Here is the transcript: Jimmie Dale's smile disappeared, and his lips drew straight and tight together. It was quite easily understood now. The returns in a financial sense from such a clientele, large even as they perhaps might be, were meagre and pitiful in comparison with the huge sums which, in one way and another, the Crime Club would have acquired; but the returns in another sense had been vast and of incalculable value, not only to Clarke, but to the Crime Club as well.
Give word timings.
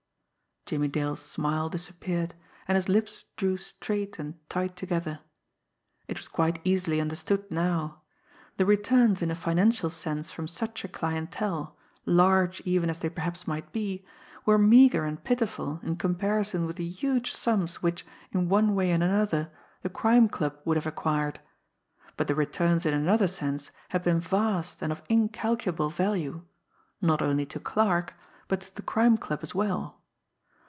Jimmie 0.67 0.87
Dale's 0.87 1.19
smile 1.19 1.67
disappeared, 1.67 2.33
and 2.65 2.77
his 2.77 2.87
lips 2.87 3.25
drew 3.35 3.57
straight 3.57 4.17
and 4.17 4.39
tight 4.49 4.77
together. 4.77 5.19
It 6.07 6.17
was 6.17 6.29
quite 6.29 6.61
easily 6.63 7.01
understood 7.01 7.49
now. 7.51 8.03
The 8.55 8.65
returns 8.65 9.21
in 9.21 9.29
a 9.31 9.35
financial 9.35 9.89
sense 9.89 10.31
from 10.31 10.47
such 10.47 10.85
a 10.85 10.87
clientele, 10.87 11.75
large 12.05 12.61
even 12.61 12.89
as 12.89 13.01
they 13.01 13.09
perhaps 13.09 13.45
might 13.45 13.73
be, 13.73 14.05
were 14.45 14.57
meagre 14.57 15.03
and 15.03 15.21
pitiful 15.21 15.81
in 15.83 15.97
comparison 15.97 16.65
with 16.65 16.77
the 16.77 16.87
huge 16.87 17.33
sums 17.33 17.83
which, 17.83 18.05
in 18.31 18.47
one 18.47 18.73
way 18.73 18.91
and 18.91 19.03
another, 19.03 19.51
the 19.81 19.89
Crime 19.89 20.29
Club 20.29 20.57
would 20.63 20.77
have 20.77 20.87
acquired; 20.87 21.41
but 22.15 22.27
the 22.27 22.35
returns 22.35 22.85
in 22.85 22.93
another 22.93 23.27
sense 23.27 23.71
had 23.89 24.03
been 24.03 24.21
vast 24.21 24.81
and 24.81 24.93
of 24.93 25.03
incalculable 25.09 25.89
value, 25.89 26.43
not 27.01 27.21
only 27.21 27.45
to 27.47 27.59
Clarke, 27.59 28.13
but 28.47 28.61
to 28.61 28.75
the 28.75 28.81
Crime 28.81 29.17
Club 29.17 29.39
as 29.43 29.53
well. 29.53 29.97